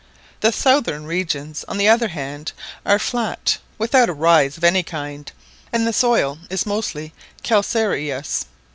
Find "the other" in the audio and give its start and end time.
1.77-2.07